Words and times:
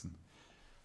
so 0.00 0.08
passen. 0.08 0.14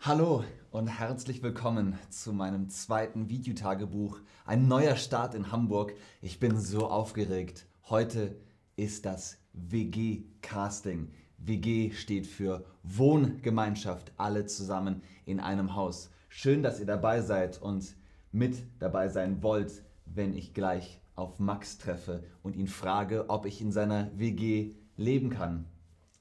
Hallo 0.02 0.44
und 0.72 0.88
herzlich 0.88 1.42
willkommen 1.42 1.98
zu 2.10 2.34
meinem 2.34 2.70
zweiten 2.70 3.30
Videotagebuch. 3.30 4.20
Ein 4.46 4.68
neuer 4.68 4.96
Start 4.96 5.36
in 5.36 5.52
Hamburg. 5.52 5.94
Ich 6.22 6.40
bin 6.40 6.60
so 6.60 6.88
aufgeregt. 6.88 7.66
Heute 7.90 8.36
ist 8.76 9.06
das 9.06 9.38
WG-Casting. 9.54 11.12
WG 11.38 11.92
steht 11.92 12.28
für 12.28 12.66
Wohngemeinschaft, 12.84 14.12
alle 14.18 14.46
zusammen 14.46 15.02
in 15.26 15.40
einem 15.40 15.76
Haus. 15.76 16.10
Schön, 16.30 16.64
dass 16.64 16.80
ihr 16.80 16.86
dabei 16.86 17.22
seid 17.22 17.62
und 17.62 17.96
mit 18.32 18.64
dabei 18.80 19.08
sein 19.10 19.42
wollt, 19.42 19.84
wenn 20.06 20.34
ich 20.34 20.54
gleich 20.54 21.00
auf 21.16 21.40
Max 21.40 21.78
treffe 21.78 22.24
und 22.44 22.56
ihn 22.56 22.68
frage, 22.68 23.30
ob 23.30 23.46
ich 23.46 23.62
in 23.62 23.72
seiner 23.72 24.10
WG 24.18 24.72
leben 24.98 25.30
kann. 25.30 25.66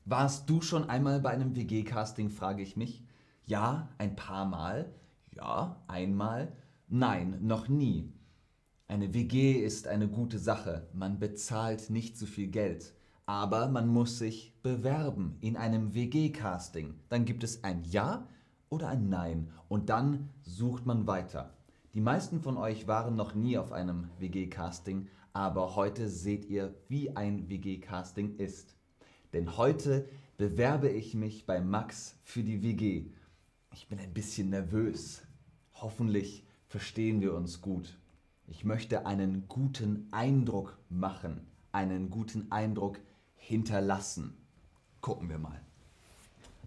Warst 0.07 0.51
du 0.51 0.61
schon 0.61 0.91
einmal 0.91 1.19
bei 1.21 1.31
einem 1.31 1.57
WG-Casting, 1.57 2.29
frage 2.29 2.63
ich 2.63 2.77
mich. 2.77 3.03
Ja, 3.47 3.89
ein 3.97 4.17
paar 4.17 4.45
Mal. 4.45 4.93
Ja, 5.35 5.83
einmal. 5.89 6.53
Nein, 6.89 7.39
noch 7.41 7.69
nie. 7.69 8.13
Eine 8.87 9.15
WG 9.15 9.53
ist 9.53 9.89
eine 9.89 10.09
gute 10.09 10.39
Sache. 10.39 10.89
Man 10.93 11.19
bezahlt 11.19 11.89
nicht 11.89 12.19
so 12.19 12.27
viel 12.27 12.49
Geld. 12.49 12.93
Aber 13.25 13.69
man 13.69 13.89
muss 13.89 14.19
sich 14.19 14.55
bewerben 14.63 15.39
in 15.41 15.57
einem 15.57 15.95
WG-Casting. 15.95 17.01
Dann 17.09 17.25
gibt 17.25 17.43
es 17.43 17.65
ein 17.65 17.83
Ja 17.85 18.29
oder 18.69 18.89
ein 18.89 19.09
Nein. 19.09 19.49
Und 19.69 19.89
dann 19.89 20.29
sucht 20.43 20.85
man 20.85 21.07
weiter. 21.07 21.55
Die 21.95 22.03
meisten 22.03 22.43
von 22.43 22.59
euch 22.59 22.87
waren 22.87 23.17
noch 23.17 23.35
nie 23.35 23.57
auf 23.57 23.73
einem 23.73 24.11
WG-Casting, 24.19 25.09
aber 25.33 25.77
heute 25.77 26.11
seht 26.11 26.45
ihr, 26.45 26.75
wie 26.89 27.17
ein 27.17 27.49
WG-Casting 27.49 28.37
ist. 28.37 28.77
Denn 29.35 29.57
heute 29.57 30.09
bewerbe 30.37 30.89
ich 30.89 31.15
mich 31.15 31.45
bei 31.45 31.61
Max 31.61 32.15
für 32.23 32.45
die 32.45 32.63
WG. 32.63 33.07
Ich 33.73 33.89
bin 33.89 33.99
ein 33.99 34.15
bisschen 34.15 34.51
nervös. 34.51 35.23
Hoffentlich 35.75 36.47
verstehen 36.69 37.21
wir 37.21 37.35
uns 37.35 37.61
gut. 37.61 37.99
Ich 38.47 38.65
möchte 38.65 39.07
einen 39.07 39.49
guten 39.49 40.07
Eindruck 40.13 40.79
machen, 40.89 41.49
einen 41.73 42.11
guten 42.11 42.53
Eindruck 42.53 43.01
hinterlassen. 43.35 44.37
Gucken 45.01 45.29
wir 45.29 45.39
mal. 45.39 45.61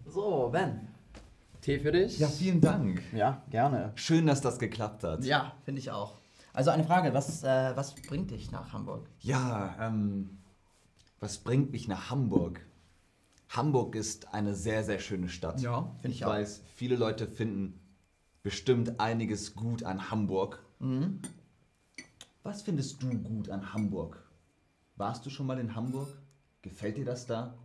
So, 0.06 0.50
Ben. 0.52 0.88
Tee 1.62 1.80
für 1.80 1.92
dich? 1.92 2.18
Ja, 2.18 2.28
vielen 2.28 2.60
Dank. 2.60 3.02
Ja, 3.14 3.42
gerne. 3.48 3.92
Schön, 3.94 4.26
dass 4.26 4.42
das 4.42 4.58
geklappt 4.58 5.04
hat. 5.04 5.24
Ja, 5.24 5.54
finde 5.64 5.80
ich 5.80 5.90
auch. 5.90 6.18
Also 6.52 6.70
eine 6.70 6.84
Frage, 6.84 7.14
was, 7.14 7.42
äh, 7.42 7.72
was 7.74 7.94
bringt 7.94 8.30
dich 8.30 8.50
nach 8.50 8.74
Hamburg? 8.74 9.08
Ja, 9.20 9.74
ähm, 9.80 10.38
was 11.20 11.38
bringt 11.38 11.72
mich 11.72 11.88
nach 11.88 12.10
Hamburg? 12.10 12.64
Hamburg 13.48 13.94
ist 13.94 14.32
eine 14.34 14.54
sehr, 14.54 14.84
sehr 14.84 14.98
schöne 14.98 15.28
Stadt. 15.28 15.60
Ja, 15.60 15.94
finde 16.00 16.08
ich 16.14 16.16
ich 16.20 16.24
auch. 16.24 16.30
weiß, 16.30 16.62
viele 16.74 16.96
Leute 16.96 17.26
finden 17.26 17.80
bestimmt 18.42 19.00
einiges 19.00 19.54
gut 19.54 19.82
an 19.84 20.10
Hamburg. 20.10 20.64
Mhm. 20.78 21.20
Was 22.42 22.62
findest 22.62 23.02
du 23.02 23.10
gut 23.18 23.50
an 23.50 23.72
Hamburg? 23.72 24.22
Warst 24.96 25.24
du 25.26 25.30
schon 25.30 25.46
mal 25.46 25.58
in 25.58 25.74
Hamburg? 25.74 26.08
Gefällt 26.62 26.96
dir 26.96 27.04
das 27.04 27.26
da? 27.26 27.58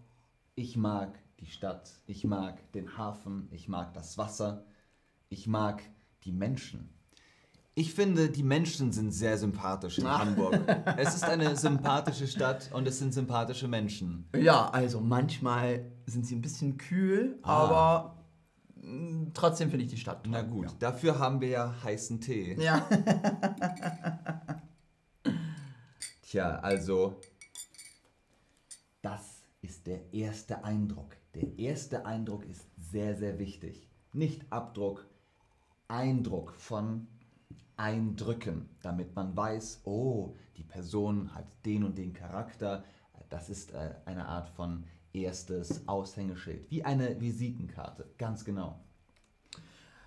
Ich 0.55 0.77
mag 0.77 1.17
die 1.39 1.47
Stadt, 1.47 1.91
ich 2.05 2.23
mag 2.25 2.71
den 2.73 2.97
Hafen, 2.97 3.47
ich 3.51 3.67
mag 3.67 3.93
das 3.93 4.17
Wasser, 4.17 4.65
ich 5.29 5.47
mag 5.47 5.83
die 6.23 6.31
Menschen. 6.31 6.89
Ich 7.75 7.93
finde, 7.95 8.29
die 8.29 8.43
Menschen 8.43 8.91
sind 8.91 9.11
sehr 9.11 9.37
sympathisch 9.37 9.97
in 9.97 10.05
Ah. 10.05 10.19
Hamburg. 10.19 10.59
Es 10.97 11.15
ist 11.15 11.23
eine 11.23 11.55
sympathische 11.55 12.27
Stadt 12.27 12.69
und 12.73 12.87
es 12.87 12.99
sind 12.99 13.13
sympathische 13.13 13.67
Menschen. 13.67 14.25
Ja, 14.35 14.69
also 14.69 14.99
manchmal 15.01 15.91
sind 16.05 16.25
sie 16.27 16.35
ein 16.35 16.41
bisschen 16.41 16.77
kühl, 16.77 17.39
Ah. 17.41 17.63
aber 17.63 18.17
mh, 18.75 19.31
trotzdem 19.33 19.69
finde 19.71 19.85
ich 19.85 19.91
die 19.91 19.97
Stadt 19.97 20.23
toll. 20.23 20.31
Na 20.31 20.41
gut, 20.43 20.67
dafür 20.79 21.17
haben 21.17 21.41
wir 21.41 21.47
ja 21.49 21.73
heißen 21.83 22.21
Tee. 22.21 22.55
Ja. 22.61 22.87
Tja, 26.21 26.57
also, 26.59 27.19
das 29.01 29.43
ist 29.61 29.87
der 29.87 30.13
erste 30.13 30.63
Eindruck. 30.63 31.15
Der 31.35 31.57
erste 31.57 32.05
Eindruck 32.05 32.45
ist 32.45 32.67
sehr, 32.91 33.15
sehr 33.15 33.39
wichtig. 33.39 33.87
Nicht 34.13 34.43
Abdruck, 34.51 35.05
Eindruck 35.87 36.53
von 36.55 37.07
Eindrücken, 37.83 38.69
damit 38.81 39.13
man 39.13 39.35
weiß, 39.35 39.81
oh, 39.83 40.35
die 40.55 40.63
Person 40.63 41.35
hat 41.35 41.45
den 41.65 41.83
und 41.83 41.97
den 41.97 42.13
Charakter. 42.13 42.85
Das 43.29 43.49
ist 43.49 43.73
äh, 43.73 43.95
eine 44.05 44.25
Art 44.25 44.47
von 44.49 44.85
erstes 45.11 45.85
Aushängeschild, 45.85 46.71
wie 46.71 46.85
eine 46.85 47.19
Visitenkarte, 47.19 48.05
ganz 48.17 48.45
genau. 48.45 48.79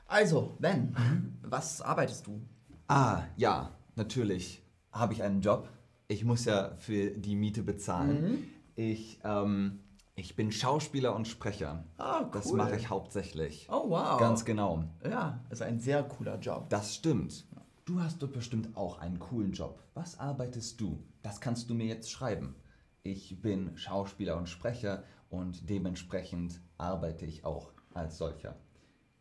Also, 0.07 0.57
Ben, 0.59 0.97
was 1.43 1.83
arbeitest 1.83 2.27
du? 2.27 2.41
Ah, 2.89 3.25
ja, 3.37 3.73
natürlich 3.95 4.63
habe 4.93 5.13
ich 5.13 5.23
einen 5.23 5.43
Job. 5.43 5.69
Ich 6.09 6.25
muss 6.25 6.47
ja 6.47 6.75
für 6.79 7.11
die 7.11 7.37
Miete 7.37 7.63
bezahlen. 7.63 8.45
Ich, 8.75 9.21
ähm, 9.23 9.81
ich 10.15 10.35
bin 10.35 10.51
Schauspieler 10.51 11.15
und 11.15 11.29
Sprecher. 11.29 11.85
Ah, 11.99 12.25
Das 12.33 12.47
cool. 12.47 12.57
mache 12.57 12.77
ich 12.77 12.89
hauptsächlich. 12.89 13.67
Oh, 13.71 13.91
wow. 13.91 14.19
Ganz 14.19 14.45
genau. 14.47 14.85
Ja, 15.05 15.41
ist 15.51 15.61
ein 15.61 15.79
sehr 15.79 16.03
cooler 16.05 16.39
Job. 16.39 16.71
Das 16.71 16.95
stimmt. 16.95 17.45
Du 17.87 18.01
hast 18.01 18.21
doch 18.21 18.33
bestimmt 18.33 18.77
auch 18.77 18.99
einen 18.99 19.21
coolen 19.21 19.53
Job. 19.53 19.81
Was 19.95 20.19
arbeitest 20.19 20.81
du? 20.81 21.05
Das 21.23 21.41
kannst 21.41 21.71
du 21.71 21.75
mir 21.75 21.87
jetzt 21.87 22.11
schreiben. 22.11 22.57
Ich 23.05 23.41
bin 23.41 23.79
Schauspieler 23.79 24.37
und 24.37 24.49
Sprecher 24.49 25.05
und 25.31 25.71
dementsprechend 25.71 26.61
arbeite 26.79 27.27
ich 27.27 27.45
auch 27.45 27.71
als 27.95 28.19
solcher. 28.19 28.57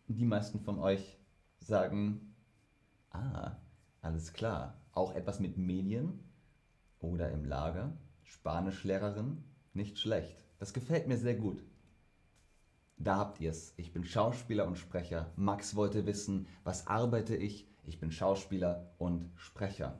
Die 0.08 0.26
meisten 0.26 0.60
von 0.60 0.80
euch 0.80 1.20
sagen, 1.60 2.34
ah, 3.12 3.52
alles 4.02 4.34
klar, 4.34 4.82
auch 4.94 5.14
etwas 5.14 5.40
mit 5.40 5.60
Medien 5.60 6.24
oder 7.00 7.30
im 7.30 7.46
Lager, 7.46 7.96
Spanischlehrerin, 8.24 9.44
nicht 9.76 10.00
schlecht. 10.00 10.44
Das 10.58 10.74
gefällt 10.74 11.08
mir 11.08 11.18
sehr 11.18 11.36
gut. 11.36 11.64
Da 12.98 13.18
habt 13.18 13.40
ihr 13.42 13.52
es. 13.52 13.76
Ich 13.78 13.94
bin 13.94 14.04
Schauspieler 14.04 14.66
und 14.66 14.80
Sprecher. 14.80 15.32
Max 15.36 15.76
wollte 15.76 16.08
wissen, 16.08 16.48
was 16.64 16.88
arbeite 16.88 17.36
ich? 17.36 17.70
Ich 17.86 18.00
bin 18.00 18.12
Schauspieler 18.12 18.92
und 18.98 19.30
Sprecher. 19.36 20.00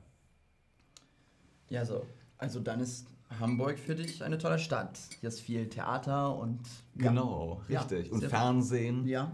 Ja, 1.68 1.84
so. 1.84 2.06
Also 2.38 2.60
dann 2.60 2.80
ist 2.80 3.06
Hamburg 3.40 3.78
für 3.78 3.94
dich 3.94 4.22
eine 4.22 4.38
tolle 4.38 4.58
Stadt. 4.58 4.98
Hier 5.20 5.28
ist 5.28 5.40
viel 5.40 5.68
Theater 5.68 6.36
und... 6.36 6.60
Genau, 6.94 7.62
Ja, 7.68 7.80
richtig. 7.80 8.12
und 8.12 8.20
sehr- 8.20 8.30
Fernsehen. 8.30 9.06
Ja. 9.06 9.32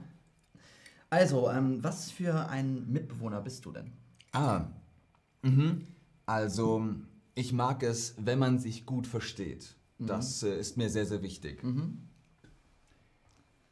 Also, 1.11 1.51
ähm, 1.51 1.83
was 1.85 2.11
für 2.11 2.49
ein 2.49 2.91
Mitbewohner 2.91 3.41
bist 3.43 3.65
du 3.67 3.73
denn? 3.73 3.93
Ah, 4.33 4.65
mhm. 5.43 5.87
also 6.25 6.87
ich 7.35 7.53
mag 7.53 7.83
es, 7.83 8.15
wenn 8.19 8.39
man 8.39 8.59
sich 8.59 8.87
gut 8.87 9.07
versteht. 9.07 9.75
Das 9.99 10.43
äh, 10.43 10.59
ist 10.59 10.77
mir 10.79 10.89
sehr, 10.89 11.05
sehr 11.07 11.21
wichtig. 11.23 11.63
Mhm. 11.63 12.09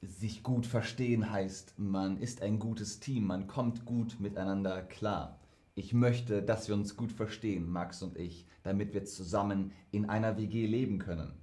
Sich 0.03 0.43
gut 0.43 0.65
verstehen 0.65 1.31
heißt, 1.31 1.79
man 1.79 2.17
ist 2.17 2.41
ein 2.41 2.59
gutes 2.59 3.01
Team, 3.01 3.27
man 3.27 3.47
kommt 3.47 3.85
gut 3.85 4.19
miteinander 4.19 4.81
klar. 4.81 5.39
Ich 5.75 5.93
möchte, 5.93 6.43
dass 6.43 6.69
wir 6.69 6.75
uns 6.75 6.97
gut 6.97 7.13
verstehen, 7.13 7.71
Max 7.71 8.03
und 8.03 8.17
ich, 8.17 8.47
damit 8.63 8.95
wir 8.95 9.05
zusammen 9.05 9.73
in 9.91 10.09
einer 10.09 10.39
WG 10.39 10.67
leben 10.67 10.99
können. 10.99 11.35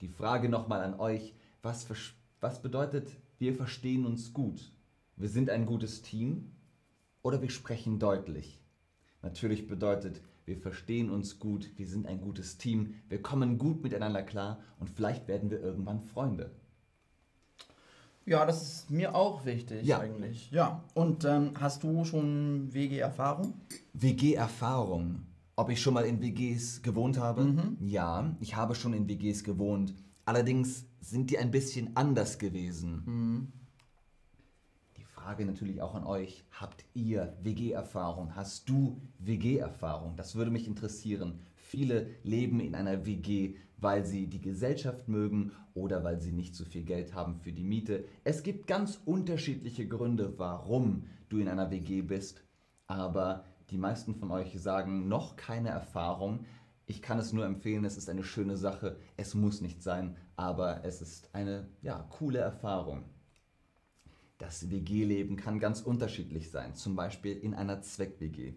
Die 0.00 0.08
Frage 0.08 0.48
nochmal 0.48 0.80
an 0.80 0.98
euch, 0.98 1.34
was, 1.60 1.86
was 2.40 2.62
bedeutet, 2.62 3.10
wir 3.36 3.54
verstehen 3.54 4.06
uns 4.06 4.32
gut? 4.32 4.72
Wir 5.16 5.28
sind 5.28 5.50
ein 5.50 5.66
gutes 5.66 6.00
Team 6.00 6.52
oder 7.20 7.42
wir 7.42 7.50
sprechen 7.50 7.98
deutlich? 7.98 8.62
Natürlich 9.20 9.66
bedeutet, 9.66 10.22
wir 10.46 10.56
verstehen 10.56 11.10
uns 11.10 11.38
gut, 11.38 11.70
wir 11.76 11.86
sind 11.86 12.06
ein 12.06 12.22
gutes 12.22 12.56
Team, 12.56 12.94
wir 13.10 13.20
kommen 13.20 13.58
gut 13.58 13.82
miteinander 13.82 14.22
klar 14.22 14.60
und 14.80 14.88
vielleicht 14.88 15.28
werden 15.28 15.50
wir 15.50 15.60
irgendwann 15.60 16.00
Freunde. 16.00 16.52
Ja, 18.28 18.44
das 18.44 18.62
ist 18.62 18.90
mir 18.90 19.14
auch 19.14 19.44
wichtig 19.46 19.86
Ja. 19.86 20.00
eigentlich. 20.00 20.50
Ja. 20.50 20.82
Und 20.94 21.24
ähm, 21.24 21.52
hast 21.58 21.82
du 21.82 22.04
schon 22.04 22.72
WG-Erfahrung? 22.72 23.54
WG-Erfahrung. 23.94 25.22
Ob 25.56 25.70
ich 25.70 25.80
schon 25.80 25.94
mal 25.94 26.04
in 26.04 26.20
WGs 26.22 26.82
gewohnt 26.82 27.18
habe? 27.18 27.52
Ja, 27.80 28.36
ich 28.40 28.54
habe 28.54 28.74
schon 28.74 28.92
in 28.92 29.08
WGs 29.08 29.42
gewohnt. 29.42 29.94
Allerdings 30.24 30.84
sind 31.00 31.30
die 31.30 31.38
ein 31.38 31.50
bisschen 31.50 31.96
anders 31.96 32.38
gewesen. 32.38 33.50
Die 34.96 35.02
Frage 35.02 35.44
natürlich 35.46 35.80
auch 35.82 35.94
an 35.94 36.04
euch. 36.04 36.44
Habt 36.52 36.84
ihr 36.94 37.34
WG-Erfahrung? 37.42 38.36
Hast 38.36 38.68
du 38.68 39.00
WG-Erfahrung? 39.18 40.14
Das 40.16 40.36
würde 40.36 40.50
mich 40.50 40.66
interessieren. 40.68 41.40
Viele 41.56 42.10
leben 42.22 42.60
in 42.60 42.74
einer 42.74 43.04
WG, 43.04 43.56
weil 43.80 44.04
sie 44.04 44.26
die 44.26 44.40
Gesellschaft 44.40 45.08
mögen 45.08 45.52
oder 45.74 46.04
weil 46.04 46.20
sie 46.20 46.32
nicht 46.32 46.54
so 46.54 46.64
viel 46.64 46.82
Geld 46.82 47.14
haben 47.14 47.36
für 47.36 47.52
die 47.52 47.64
Miete. 47.64 48.04
Es 48.24 48.42
gibt 48.42 48.66
ganz 48.66 49.00
unterschiedliche 49.04 49.86
Gründe, 49.86 50.34
warum 50.38 51.04
du 51.28 51.38
in 51.38 51.48
einer 51.48 51.70
WG 51.70 52.02
bist. 52.02 52.42
Aber 52.86 53.44
die 53.70 53.78
meisten 53.78 54.14
von 54.14 54.30
euch 54.30 54.58
sagen 54.60 55.08
noch 55.08 55.36
keine 55.36 55.68
Erfahrung. 55.68 56.46
Ich 56.86 57.02
kann 57.02 57.18
es 57.18 57.32
nur 57.32 57.44
empfehlen, 57.44 57.84
es 57.84 57.96
ist 57.96 58.08
eine 58.08 58.24
schöne 58.24 58.56
Sache. 58.56 58.98
Es 59.16 59.34
muss 59.34 59.60
nicht 59.60 59.82
sein, 59.82 60.16
aber 60.36 60.84
es 60.84 61.02
ist 61.02 61.34
eine 61.34 61.68
ja, 61.82 62.06
coole 62.10 62.38
Erfahrung. 62.38 63.04
Das 64.38 64.70
WG-Leben 64.70 65.36
kann 65.36 65.58
ganz 65.58 65.80
unterschiedlich 65.80 66.50
sein, 66.50 66.74
zum 66.74 66.96
Beispiel 66.96 67.36
in 67.36 67.54
einer 67.54 67.82
Zweck-WG. 67.82 68.54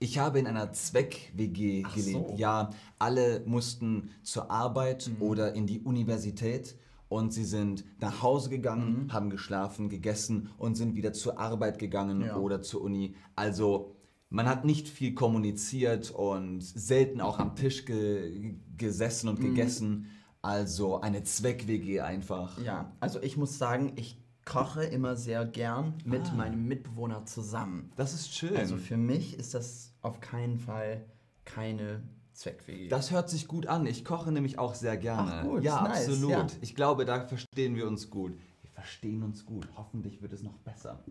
Ich 0.00 0.18
habe 0.18 0.38
in 0.38 0.46
einer 0.46 0.72
Zweck-WG 0.72 1.82
gelebt. 1.82 2.28
so. 2.28 2.34
Ja, 2.38 2.70
alle 3.00 3.42
mussten 3.46 4.10
zur 4.22 4.48
Arbeit 4.50 5.10
Mhm. 5.16 5.22
oder 5.22 5.54
in 5.54 5.66
die 5.66 5.80
Universität 5.80 6.76
und 7.08 7.32
sie 7.32 7.44
sind 7.44 7.84
nach 8.00 8.22
Hause 8.22 8.48
gegangen, 8.48 9.04
Mhm. 9.06 9.12
haben 9.12 9.28
geschlafen, 9.30 9.88
gegessen 9.88 10.50
und 10.56 10.76
sind 10.76 10.94
wieder 10.94 11.12
zur 11.12 11.40
Arbeit 11.40 11.80
gegangen 11.80 12.20
Ja. 12.22 12.36
oder 12.36 12.62
zur 12.62 12.82
Uni. 12.82 13.16
Also 13.34 13.96
man 14.30 14.46
hat 14.46 14.64
nicht 14.64 14.88
viel 14.88 15.14
kommuniziert 15.14 16.12
und 16.12 16.60
selten 16.62 17.20
auch 17.20 17.40
am 17.40 17.56
Tisch 17.56 17.84
ge 17.84 18.54
gesessen 18.76 19.30
Mhm. 19.30 19.34
und 19.36 19.40
gegessen. 19.40 20.06
Also 20.42 21.00
eine 21.00 21.24
Zweck-WG 21.24 22.00
einfach. 22.02 22.56
Ja, 22.62 22.92
also 23.00 23.20
ich 23.20 23.36
muss 23.36 23.58
sagen, 23.58 23.94
ich 23.96 24.22
koche 24.48 24.84
immer 24.84 25.14
sehr 25.16 25.44
gern 25.44 25.94
mit 26.04 26.22
Ah. 26.26 26.34
meinem 26.34 26.66
Mitbewohner 26.66 27.24
zusammen. 27.26 27.92
Das 27.96 28.14
ist 28.14 28.34
schön. 28.34 28.56
Also 28.56 28.76
für 28.76 28.96
mich 28.96 29.38
ist 29.38 29.54
das 29.54 29.92
auf 30.02 30.20
keinen 30.20 30.58
Fall 30.58 31.04
keine 31.44 32.02
Zweck-WG. 32.32 32.88
Das 32.88 33.10
hört 33.10 33.28
sich 33.28 33.48
gut 33.48 33.66
an. 33.66 33.86
Ich 33.86 34.04
koche 34.04 34.32
nämlich 34.32 34.58
auch 34.58 34.74
sehr 34.74 34.96
gerne. 34.96 35.32
Ach 35.40 35.44
gut, 35.44 35.62
ja, 35.64 35.82
nice, 35.82 36.08
absolut. 36.08 36.30
ja. 36.30 36.46
Ich 36.60 36.74
glaube, 36.74 37.04
da 37.04 37.26
verstehen 37.26 37.74
wir 37.76 37.86
uns 37.86 38.10
gut. 38.10 38.32
Wir 38.62 38.70
verstehen 38.70 39.22
uns 39.22 39.44
gut. 39.44 39.68
Hoffentlich 39.76 40.22
wird 40.22 40.32
es 40.32 40.42
noch 40.42 40.56
besser. 40.58 41.02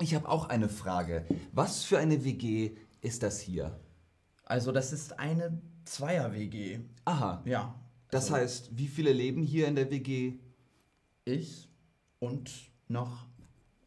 Ich 0.00 0.14
habe 0.14 0.28
auch 0.28 0.48
eine 0.48 0.68
Frage. 0.68 1.24
Was 1.52 1.84
für 1.84 1.98
eine 1.98 2.24
WG 2.24 2.76
ist 3.00 3.22
das 3.22 3.40
hier? 3.40 3.80
Also 4.44 4.70
das 4.70 4.92
ist 4.92 5.18
eine 5.18 5.60
Zweier-WG. 5.86 6.80
Aha. 7.06 7.42
Ja. 7.46 7.74
Das 8.10 8.24
also 8.24 8.36
heißt, 8.36 8.76
wie 8.78 8.88
viele 8.88 9.12
leben 9.12 9.42
hier 9.42 9.66
in 9.66 9.74
der 9.76 9.90
WG? 9.90 10.34
ich 11.24 11.68
und 12.18 12.70
noch 12.88 13.26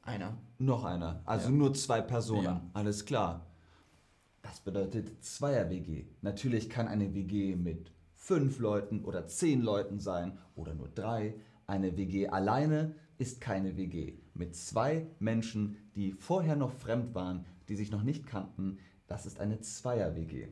einer. 0.01 0.37
Noch 0.57 0.83
einer. 0.85 1.21
Also 1.25 1.49
Ja. 1.49 1.55
nur 1.55 1.73
zwei 1.73 2.01
Personen. 2.01 2.43
Ja. 2.43 2.61
Alles 2.73 3.05
klar. 3.05 3.45
Das 4.41 4.59
bedeutet 4.61 5.23
Zweier-WG. 5.23 6.05
Natürlich 6.21 6.69
kann 6.69 6.87
eine 6.87 7.13
WG 7.13 7.55
mit 7.55 7.91
fünf 8.15 8.59
Leuten 8.59 9.03
oder 9.03 9.27
zehn 9.27 9.61
Leuten 9.61 9.99
sein 9.99 10.37
oder 10.55 10.73
nur 10.73 10.87
drei. 10.89 11.35
Eine 11.67 11.97
WG 11.97 12.27
alleine 12.29 12.95
ist 13.17 13.41
keine 13.41 13.75
WG. 13.77 14.13
Mit 14.33 14.55
zwei 14.55 15.07
Menschen, 15.19 15.77
die 15.95 16.13
vorher 16.13 16.55
noch 16.55 16.71
fremd 16.71 17.13
waren, 17.13 17.45
die 17.67 17.75
sich 17.75 17.91
noch 17.91 18.03
nicht 18.03 18.25
kannten, 18.25 18.79
das 19.07 19.25
ist 19.25 19.39
eine 19.39 19.59
Zweier-WG. 19.59 20.47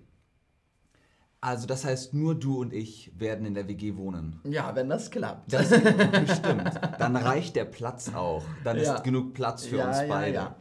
Also 1.48 1.66
das 1.66 1.86
heißt, 1.86 2.14
nur 2.14 2.36
du 2.36 2.60
und 2.60 2.74
ich 2.74 3.10
werden 3.18 3.46
in 3.46 3.54
der 3.54 3.70
WG 3.70 3.96
wohnen. 3.96 4.42
Ja, 4.44 4.76
wenn 4.76 4.90
das 4.90 5.10
klappt. 5.10 5.54
Das 5.54 5.70
bestimmt. 5.70 6.74
Dann 7.00 7.16
reicht 7.16 7.56
der 7.56 7.64
Platz 7.64 8.14
auch. 8.14 8.44
Dann 8.66 8.76
Ja. 8.78 8.96
ist 8.96 9.06
genug 9.06 9.34
Platz 9.34 9.66
für 9.66 9.78
ja, 9.78 9.88
uns 9.88 9.98
ja, 10.02 10.08
beide. 10.10 10.56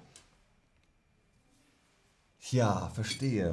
ja. 2.39 2.89
Verstehe. 2.91 3.53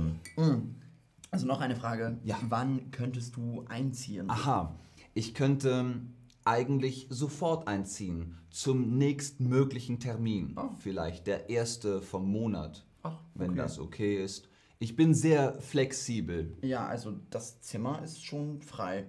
Also 1.31 1.47
noch 1.47 1.59
eine 1.59 1.75
Frage. 1.75 2.19
Ja. 2.23 2.37
Wann 2.49 2.91
könntest 2.91 3.35
du 3.35 3.65
einziehen? 3.67 4.29
Aha, 4.29 4.75
ich 5.15 5.33
könnte 5.33 6.01
eigentlich 6.45 7.07
sofort 7.09 7.67
einziehen 7.67 8.37
zum 8.51 8.99
nächstmöglichen 8.99 9.99
Termin. 9.99 10.53
Oh. 10.55 10.69
Vielleicht 10.77 11.25
der 11.25 11.49
erste 11.49 12.03
vom 12.03 12.29
Monat, 12.29 12.85
Ach, 13.01 13.17
wenn 13.33 13.49
okay. 13.53 13.57
das 13.57 13.79
okay 13.79 14.23
ist. 14.23 14.49
Ich 14.79 14.95
bin 14.95 15.13
sehr 15.13 15.53
flexibel. 15.61 16.57
Ja, 16.61 16.85
also 16.87 17.13
das 17.29 17.61
Zimmer 17.61 18.01
ist 18.03 18.23
schon 18.23 18.61
frei. 18.61 19.05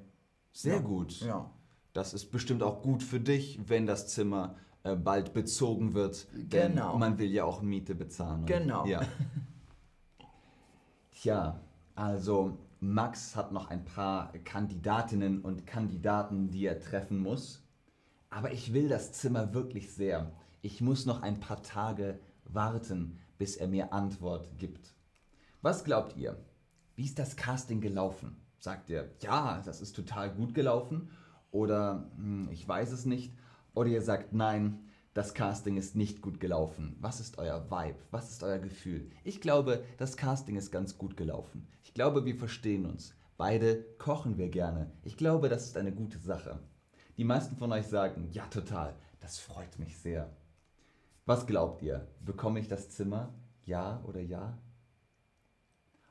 Sehr 0.53 0.77
Ja. 0.77 0.81
gut. 0.81 1.21
Ja. 1.21 1.51
Das 1.93 2.15
ist 2.15 2.31
bestimmt 2.31 2.63
auch 2.63 2.83
gut 2.83 3.03
für 3.03 3.21
dich, 3.21 3.61
wenn 3.67 3.87
das 3.87 4.09
Zimmer 4.09 4.57
äh, 4.83 4.97
bald 4.97 5.33
bezogen 5.33 5.95
wird. 5.95 6.27
Denn 6.33 6.73
Genau. 6.73 6.99
man 6.99 7.19
will 7.19 7.31
ja 7.31 7.45
auch 7.45 7.63
Miete 7.63 7.95
bezahlen. 7.95 8.47
Genau. 8.47 8.87
Ja. 8.87 9.01
Tja, 11.13 11.61
also 11.95 12.59
Max 12.81 13.35
hat 13.37 13.53
noch 13.53 13.71
ein 13.71 13.85
paar 13.85 14.33
Kandidatinnen 14.45 15.41
und 15.41 15.67
Kandidaten, 15.67 16.51
die 16.51 16.67
er 16.67 16.81
treffen 16.81 17.19
muss. 17.19 17.63
Aber 18.31 18.53
ich 18.53 18.75
will 18.75 18.89
das 18.89 19.13
Zimmer 19.13 19.55
wirklich 19.55 19.93
sehr. 19.93 20.33
Ich 20.61 20.81
muss 20.81 21.07
noch 21.07 21.23
ein 21.23 21.41
paar 21.41 21.63
Tage 21.63 22.19
warten, 22.45 23.19
bis 23.39 23.57
er 23.57 23.69
mir 23.69 23.93
Antwort 23.93 24.59
gibt. 24.59 24.93
Was 25.65 25.83
glaubt 25.83 26.15
ihr? 26.19 26.37
Wie 26.95 27.07
ist 27.07 27.19
das 27.19 27.37
Casting 27.37 27.81
gelaufen? 27.81 28.37
Sagt 28.59 28.91
ihr, 28.91 29.11
ja, 29.21 29.63
das 29.65 29.81
ist 29.81 29.97
total 29.97 30.31
gut 30.31 30.53
gelaufen? 30.53 31.09
Oder 31.53 32.11
hm, 32.17 32.51
ich 32.53 32.69
weiß 32.69 32.93
es 32.93 33.07
nicht? 33.07 33.33
Oder 33.73 33.89
ihr 33.89 34.03
sagt, 34.03 34.35
nein, 34.35 34.85
das 35.15 35.33
Casting 35.33 35.79
ist 35.79 35.97
nicht 35.97 36.21
gut 36.21 36.39
gelaufen. 36.39 36.99
Was 37.01 37.19
ist 37.19 37.39
euer 37.39 37.71
Vibe? 37.71 37.97
Was 38.11 38.31
ist 38.31 38.43
euer 38.43 38.59
Gefühl? 38.59 39.09
Ich 39.25 39.41
glaube, 39.41 39.83
das 39.97 40.19
Casting 40.19 40.57
ist 40.57 40.71
ganz 40.71 40.99
gut 40.99 41.17
gelaufen. 41.17 41.67
Ich 41.83 41.95
glaube, 41.95 42.27
wir 42.27 42.37
verstehen 42.37 42.85
uns. 42.85 43.15
Beide 43.39 43.85
kochen 43.97 44.37
wir 44.37 44.51
gerne. 44.51 44.93
Ich 45.03 45.17
glaube, 45.17 45.49
das 45.49 45.65
ist 45.65 45.79
eine 45.79 45.93
gute 45.93 46.19
Sache. 46.19 46.59
Die 47.17 47.25
meisten 47.25 47.57
von 47.57 47.73
euch 47.73 47.87
sagen, 47.87 48.29
ja, 48.33 48.47
total. 48.49 48.95
Das 49.19 49.39
freut 49.39 49.79
mich 49.79 49.97
sehr. 49.97 50.31
Was 51.25 51.47
glaubt 51.47 51.81
ihr? 51.81 52.07
Bekomme 52.21 52.61
ich 52.61 52.69
das 52.69 52.91
Zimmer? 52.91 53.33
Ja 53.65 54.05
oder 54.05 54.21
ja? 54.21 54.59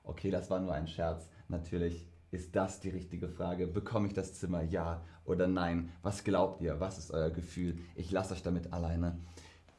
Okay, 0.03 0.31
das 0.31 0.49
war 0.49 0.59
nur 0.59 0.73
ein 0.73 0.87
Scherz. 0.87 1.29
Natürlich 1.47 2.07
ist 2.31 2.55
das 2.55 2.79
die 2.79 2.89
richtige 2.89 3.29
Frage. 3.29 3.67
Bekomme 3.67 4.07
ich 4.07 4.13
das 4.13 4.33
Zimmer? 4.39 4.61
Ja 4.63 5.01
oder 5.25 5.47
nein? 5.47 5.91
Was 6.01 6.23
glaubt 6.23 6.61
ihr? 6.61 6.79
Was 6.79 6.97
ist 6.97 7.11
euer 7.11 7.29
Gefühl? 7.29 7.77
Ich 7.95 8.11
lasse 8.11 8.33
euch 8.33 8.41
damit 8.43 8.73
alleine. 8.73 9.17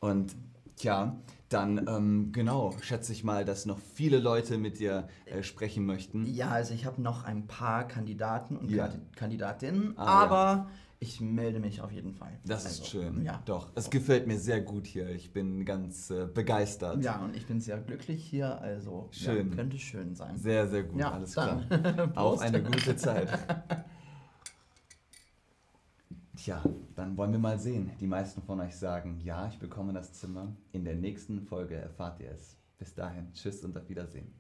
Und 0.01 0.35
tja, 0.77 1.17
dann 1.49 1.87
ähm, 1.89 2.33
genau, 2.33 2.75
schätze 2.81 3.13
ich 3.13 3.23
mal, 3.25 3.45
dass 3.45 3.67
noch 3.67 3.79
viele 3.79 4.19
Leute 4.19 4.57
mit 4.59 4.79
dir 4.79 5.09
äh, 5.27 5.43
sprechen 5.43 5.85
möchten. 5.85 6.27
Ja, 6.27 6.49
also 6.51 6.75
ich 6.75 6.87
habe 6.87 7.03
noch 7.03 7.25
ein 7.25 7.47
paar 7.47 7.87
Kandidaten 7.87 8.57
und 8.57 8.71
Ja. 8.71 8.87
Kandi- 8.87 9.01
Kandidatinnen, 9.17 9.95
Ah, 9.99 10.23
aber 10.23 10.71
ich 11.05 11.21
melde 11.21 11.61
mich 11.61 11.83
auf 11.83 11.93
jeden 11.93 12.15
Fall. 12.15 12.33
Das 12.47 12.65
Also, 12.65 12.83
ist 12.83 12.89
schön. 12.91 13.23
Ja. 13.23 13.43
Doch, 13.45 13.71
es 13.75 13.91
gefällt 13.91 14.27
mir 14.27 14.39
sehr 14.39 14.63
gut 14.63 14.87
hier. 14.87 15.11
Ich 15.11 15.33
bin 15.33 15.65
ganz 15.67 16.09
äh, 16.11 16.27
begeistert. 16.27 17.05
Ja, 17.05 17.23
und 17.23 17.37
ich 17.37 17.47
bin 17.47 17.61
sehr 17.61 17.79
glücklich 17.79 18.25
hier, 18.25 18.59
also 18.61 19.09
Schön. 19.11 19.51
Ja, 19.51 19.55
könnte 19.57 19.79
schön 19.79 20.15
sein. 20.15 20.39
Sehr, 20.39 20.67
sehr 20.67 20.85
gut. 20.85 20.99
Ja, 20.99 21.11
Alles 21.13 21.33
klar. 21.35 21.63
dann. 21.69 22.01
Auf 22.17 22.39
Prost. 22.39 22.43
eine 22.43 22.63
gute 22.63 22.97
Zeit. 23.05 23.29
Tja, 26.37 26.63
dann 26.95 27.17
wollen 27.17 27.33
wir 27.33 27.39
mal 27.39 27.59
sehen. 27.59 27.91
Die 28.01 28.07
meisten 28.07 28.43
von 28.43 28.61
euch 28.61 28.75
sagen, 28.77 29.21
ja, 29.23 29.47
ich 29.49 29.59
bekomme 29.59 29.93
das 29.93 30.15
Zimmer. 30.15 30.57
In 30.73 30.85
der 30.85 30.97
nächsten 30.97 31.43
Folge 31.43 31.75
erfahrt 31.77 32.21
ihr 32.21 32.31
es. 32.33 32.57
Bis 32.79 32.95
dahin, 32.95 33.33
tschüss 33.35 33.63
und 33.65 33.77
auf 33.77 33.89
Wiedersehen. 33.89 34.33